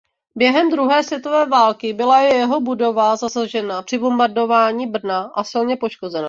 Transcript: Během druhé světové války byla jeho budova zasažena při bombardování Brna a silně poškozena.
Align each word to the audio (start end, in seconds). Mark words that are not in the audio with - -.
Během 0.35 0.69
druhé 0.71 1.03
světové 1.03 1.45
války 1.45 1.93
byla 1.93 2.19
jeho 2.19 2.61
budova 2.61 3.15
zasažena 3.15 3.81
při 3.81 3.97
bombardování 3.97 4.87
Brna 4.87 5.31
a 5.35 5.43
silně 5.43 5.77
poškozena. 5.77 6.19